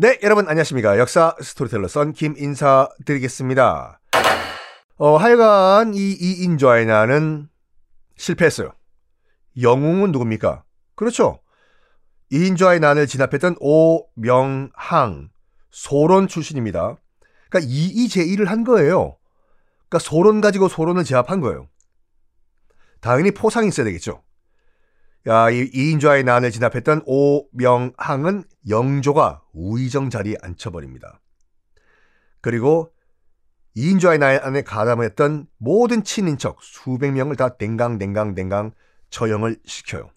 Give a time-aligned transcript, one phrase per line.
[0.00, 0.96] 네, 여러분 안녕하십니까.
[0.96, 4.00] 역사 스토리텔러 썬킴 인사드리겠습니다.
[4.96, 7.48] 어, 하여간 이 이인좌의 난은
[8.16, 8.70] 실패했어요.
[9.60, 10.62] 영웅은 누굽니까?
[10.94, 11.40] 그렇죠.
[12.30, 15.30] 이인좌의 난을 진압했던 오명항
[15.72, 16.96] 소론 출신입니다.
[17.50, 19.16] 그러니까 이이제일을 한 거예요.
[19.88, 21.66] 그러니까 소론 가지고 소론을 제압한 거예요.
[23.00, 24.22] 당연히 포상이 있어야 되겠죠.
[25.26, 31.20] 야, 이 이인좌의 난을 진압했던 오명항은 영조가 우의정 자리에 앉혀버립니다.
[32.40, 32.92] 그리고
[33.74, 38.72] 이인좌의 난 안에 가담했던 모든 친인척 수백 명을 다 댕강댕강댕강
[39.10, 40.10] 처형을 시켜요.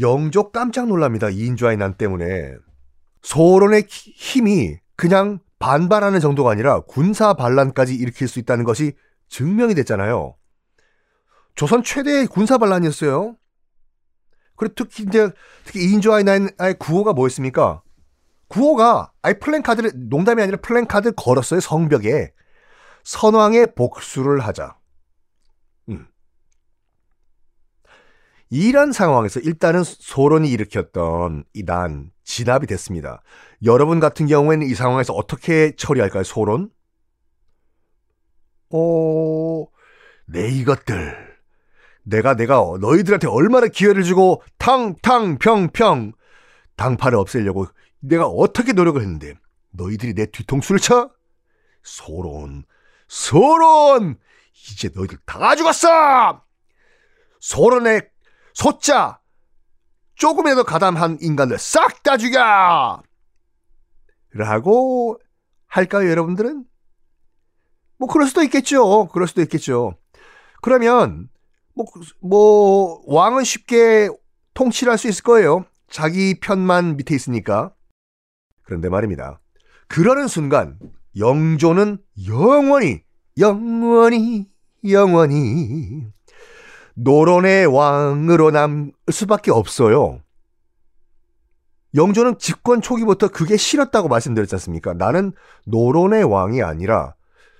[0.00, 1.28] 영조 깜짝 놀랍니다.
[1.28, 2.54] 이인좌의 난 때문에.
[3.22, 8.92] 소론의 힘이 그냥 반발하는 정도가 아니라 군사 반란까지 일으킬 수 있다는 것이
[9.28, 10.36] 증명이 됐잖아요.
[11.54, 13.36] 조선 최대의 군사 반란이었어요.
[14.58, 15.30] 그리고 특히 이제
[15.64, 17.82] 특히 이인조 아이 나의 구호가 뭐였습니까?
[18.48, 22.32] 구호가 아예 플랜카드를 농담이 아니라 플랜카드 걸었어요 성벽에
[23.04, 24.76] 선왕의 복수를 하자.
[25.88, 26.06] 음.
[28.50, 33.22] 이런 상황에서 일단은 소론이 일으켰던 이 난 진압이 됐습니다.
[33.64, 36.24] 여러분 같은 경우에는 이 상황에서 어떻게 처리할까요?
[36.24, 36.70] 소론?
[38.70, 39.66] 어,
[40.26, 41.27] 네 이것들.
[42.08, 46.12] 내가 내가 너희들한테 얼마나 기회를 주고 탕탕 평평
[46.76, 47.66] 당파를 없애려고
[48.00, 49.34] 내가 어떻게 노력을 했는데
[49.70, 51.10] 너희들이 내 뒤통수를 쳐?
[51.82, 52.64] 소론
[53.08, 54.18] 소론!
[54.70, 56.42] 이제 너희들 다 죽었어!
[57.40, 58.08] 소론의
[58.54, 59.20] 소자
[60.14, 63.02] 조금이라도 가담한 인간들 싹 다 죽여!
[64.30, 65.18] 라고
[65.66, 66.64] 할까요 여러분들은?
[67.98, 69.08] 뭐 그럴 수도 있겠죠.
[69.08, 69.96] 그럴 수도 있겠죠.
[70.62, 71.28] 그러면
[71.78, 71.86] 뭐,
[72.20, 74.08] 뭐, 왕은 쉽게
[74.54, 75.64] 통치를 할 수 있을 거예요.
[75.88, 77.72] 자기 편만 밑에 있으니까.
[78.62, 79.40] 그런데 말입니다.
[79.86, 80.78] 그러는 순간,
[81.16, 83.02] 영조는 영원히,
[83.38, 84.48] 영원히,
[84.88, 86.06] 영원히,
[86.94, 90.20] 노론의 왕으로 남을 수밖에 없어요.
[91.94, 94.94] 영조는 집권 초기부터 그게 싫었다고 말씀드렸지 않습니까?
[94.94, 95.32] 나는
[95.64, 97.14] 노론의 왕이 아니라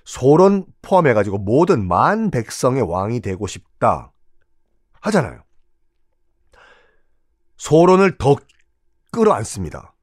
[0.09, 4.11] 소론 포함해가지고 모든 만 백성의 왕이 되고 싶다.
[5.01, 5.43] 하잖아요.
[7.57, 8.35] 소론을 더
[9.11, 9.93] 끌어안습니다.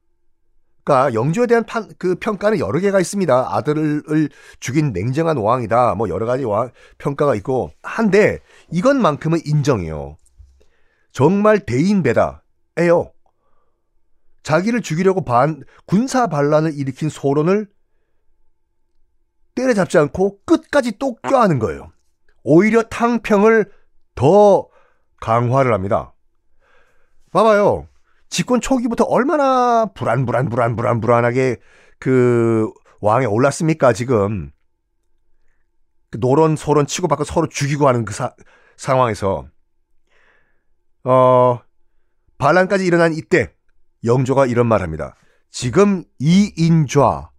[0.85, 3.53] 그러니까 영조에 대한 판, 그 평가는 여러 개가 있습니다.
[3.53, 4.29] 아들을
[4.61, 5.95] 죽인 냉정한 왕이다.
[5.95, 8.39] 뭐 여러 가지 왕, 평가가 있고 한데
[8.71, 10.15] 이것만큼은 인정해요.
[11.11, 12.45] 정말 대인배다.
[12.77, 13.11] 에요.
[14.43, 17.67] 자기를 죽이려고 반, 군사 반란을 일으킨 소론을
[19.57, 21.91] 때려잡지 않고 끝까지 또 껴하는 거예요.
[22.43, 23.71] 오히려 탕평을
[24.15, 24.69] 더
[25.19, 26.13] 강화를 합니다.
[27.33, 27.87] 봐봐요.
[28.29, 31.57] 집권 초기부터 얼마나 불안, 불안, 불안, 불안, 불안하게
[31.99, 34.51] 그 왕에 올랐습니까, 지금.
[36.11, 38.33] 그 노론, 소론 치고받고 서로 죽이고 하는 그 사,
[38.77, 39.47] 상황에서.
[41.03, 41.59] 어,
[42.37, 43.53] 반란까지 일어난 이때,
[44.03, 45.15] 영조가 이런 말 합니다.
[45.49, 47.31] 지금 이인좌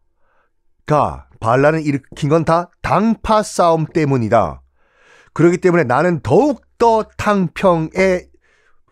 [0.89, 4.63] 가 반란을 일으킨 건 다 당파 싸움 때문이다.
[5.35, 8.27] 그렇기 때문에 나는 더욱더 탕평에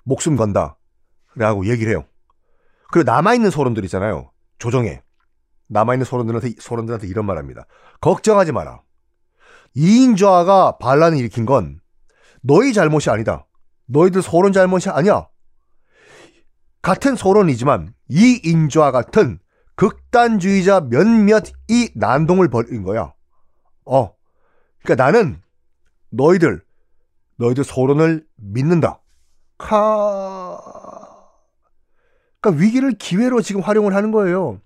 [0.04, 0.78] 목숨 건다.
[1.34, 2.04] 라고 얘기를 해요.
[2.92, 4.30] 그리고 남아있는 소론들 있잖아요.
[4.58, 5.02] 조정에.
[5.68, 7.66] 남아있는 소론들한테, 소론들한테 이런 말 합니다.
[8.00, 8.82] 걱정하지 마라.
[9.74, 11.80] 이인좌가 반란을 일으킨 건
[12.42, 13.46] 너희 잘못이 아니다.
[13.86, 15.26] 너희들 소론 잘못이 아니야.
[16.82, 19.40] 같은 소론이지만 이인좌 같은
[19.76, 23.14] 극단주의자 몇몇이 난동을 벌인 거야.
[23.84, 24.14] 어.
[24.82, 25.40] 그러니까 나는
[26.10, 26.64] 너희들
[27.36, 29.00] 너희들 소론을 믿는다.
[29.58, 30.58] 카.
[32.40, 34.60] 그러니까 위기를 기회로 지금 활용을 하는 거예요.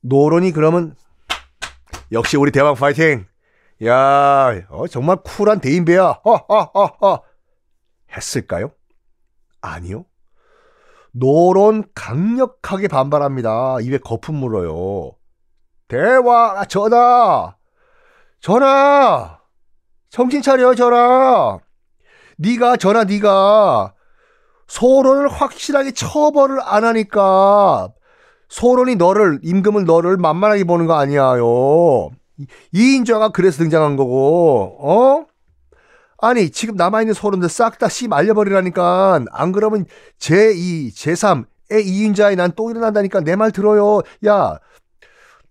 [0.00, 0.96] 노론이 그러면
[2.10, 3.26] 역시 우리 대왕 파이팅.
[3.84, 6.20] 야, 어, 정말 쿨한 대인배야.
[6.24, 7.22] 허허허허.
[8.16, 8.72] 했을까요?
[9.60, 10.04] 아니요.
[11.12, 13.78] 노론 강력하게 반발합니다.
[13.82, 15.12] 입에 거품 물어요.
[15.88, 17.54] 대왕 전하.
[18.40, 19.38] 전하.
[20.10, 21.58] 정신 차려 전하.
[22.38, 23.94] 네가 전하 네가
[24.66, 27.90] 소론을 확실하게 처벌을 안 하니까
[28.48, 32.10] 소론이 너를 임금은 너를 만만하게 보는 거 아니야요.
[32.72, 35.26] 이인자가 그래서 등장한 거고 어?
[36.22, 39.86] 아니 지금 남아있는 소론들 싹 다 씨 말려버리라니까 안 그러면
[40.20, 44.02] 제2, 제3의 이인자에 난 또 일어난다니까 내 말 들어요.
[44.26, 44.58] 야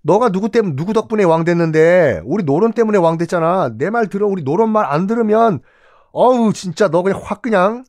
[0.01, 3.69] 너가 누구 때문에 누구 덕분에 왕 됐는데 우리 노론 때문에 왕 됐잖아.
[3.77, 4.27] 내 말 들어.
[4.27, 5.59] 우리 노론 말 안 들으면
[6.13, 7.83] 어우 진짜 너 그냥 확 그냥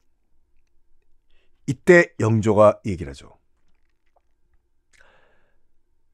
[1.69, 3.38] 이때 영조가 얘기를 하죠.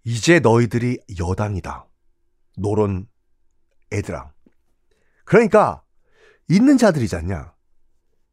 [0.04, 1.86] 이제 너희들이 여당이다.
[2.58, 3.06] 노론
[3.92, 4.32] 애들아.
[5.24, 5.82] 그러니까
[6.48, 7.54] 있는 자들이지 않냐.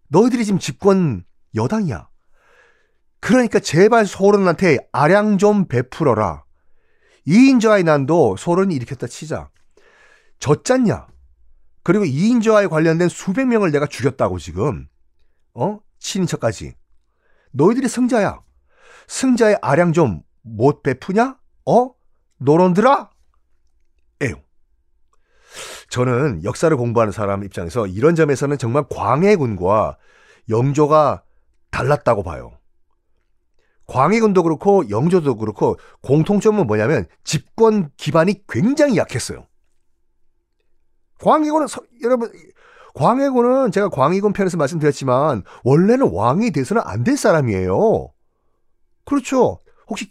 [0.10, 1.26] 너희들이 지금 집권
[1.56, 2.10] 여당이야.
[3.20, 6.44] 그러니까 제발 소론한테 아량 좀 베풀어라.
[7.26, 9.50] 이인자의 난도 소론이 일으켰다 치자.
[10.40, 11.08] 졌잖냐.
[11.84, 14.88] 그리고 이인자와에 관련된 수백 명을 내가 죽였다고 지금.
[15.54, 15.80] 어?
[16.00, 16.76] 친인척까지.
[17.52, 18.42] 너희들이 승자야.
[19.08, 21.38] 승자의 아량 좀 못 베푸냐?
[21.66, 21.92] 어?
[22.38, 23.10] 노론들아?
[24.22, 24.42] 에요.
[25.90, 29.98] 저는 역사를 공부하는 사람 입장에서 이런 점에서는 정말 광해군과
[30.50, 31.24] 영조가
[31.72, 32.52] 달랐다고 봐요.
[33.88, 39.46] 광해군도 그렇고 영조도 그렇고 공통점은 뭐냐면 집권 기반이 굉장히 약했어요.
[41.22, 42.32] 광해군은 서, 여러분
[42.96, 48.10] 광해군은 제가 광해군 편에서 말씀드렸지만 원래는 왕이 돼서는 안 될 사람이에요.
[49.06, 49.60] 그렇죠.
[49.88, 50.10] 혹시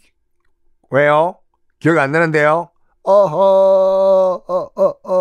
[0.89, 1.39] 왜요?
[1.79, 2.69] 기억 안 나는데요?
[3.03, 5.13] 어허, 어, 어, 어.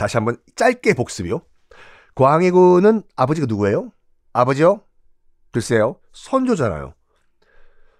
[0.00, 1.42] 자, 다시 한번 짧게 복습이요.
[2.14, 3.92] 광해군은 아버지가 누구예요?
[4.32, 4.82] 아버지요?
[5.52, 6.00] 글쎄요.
[6.14, 6.94] 선조잖아요.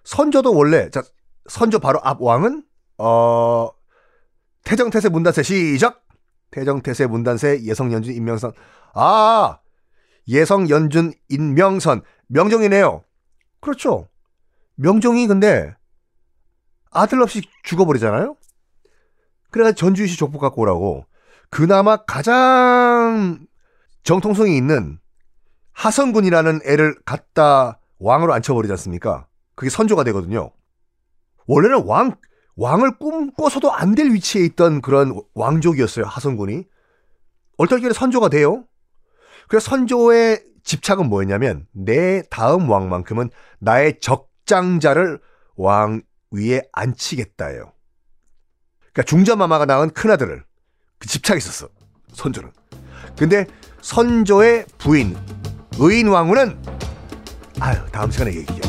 [0.03, 1.03] 선조도 원래, 자,
[1.47, 2.63] 선조 바로 앞 왕은,
[2.97, 3.69] 어,
[4.63, 6.03] 태정태세 문단세 시작!
[6.49, 8.53] 태정태세 문단세 예성연준 인명선.
[8.95, 9.59] 아!
[10.27, 12.01] 예성연준 인명선.
[12.29, 13.03] 명종이네요.
[13.59, 14.07] 그렇죠.
[14.73, 15.75] 명종이 근데
[16.89, 18.35] 아들 없이 죽어버리잖아요?
[19.51, 21.05] 그래가 전주시 족보 갖고 오라고.
[21.51, 23.45] 그나마 가장
[24.03, 24.99] 정통성이 있는
[25.73, 29.27] 하성군이라는 애를 갖다 왕으로 앉혀버리지 않습니까?
[29.55, 30.51] 그게 선조가 되거든요.
[31.45, 32.15] 원래는 왕,
[32.55, 36.63] 왕을 꿈꿔서도 안 될 위치에 있던 그런 왕족이었어요, 하성군이.
[37.57, 38.63] 얼떨결에 선조가 돼요.
[39.49, 45.19] 그래서 선조의 집착은 뭐였냐면, 내 다음 왕만큼은 나의 적장자를
[45.57, 46.01] 왕
[46.31, 47.73] 위에 앉히겠다예요.
[48.79, 50.50] 그러니까 중전마마가 낳은 큰아들을 그
[51.07, 51.67] 집착이 있었어,
[52.13, 52.51] 선조는.
[53.17, 53.45] 근데
[53.81, 55.17] 선조의 부인,
[55.77, 56.57] 의인왕후는,
[57.59, 58.60] 아유, 다음 시간에 얘기죠.